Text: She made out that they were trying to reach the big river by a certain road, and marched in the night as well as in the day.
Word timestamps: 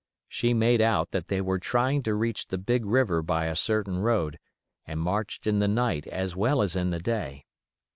She 0.27 0.55
made 0.55 0.81
out 0.81 1.11
that 1.11 1.27
they 1.27 1.41
were 1.41 1.59
trying 1.59 2.01
to 2.01 2.15
reach 2.15 2.47
the 2.47 2.57
big 2.57 2.87
river 2.87 3.21
by 3.21 3.45
a 3.45 3.55
certain 3.55 3.99
road, 3.99 4.39
and 4.87 4.99
marched 4.99 5.45
in 5.45 5.59
the 5.59 5.67
night 5.67 6.07
as 6.07 6.35
well 6.35 6.63
as 6.63 6.75
in 6.75 6.89
the 6.89 6.97
day. 6.97 7.45